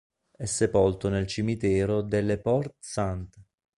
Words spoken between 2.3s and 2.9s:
Porte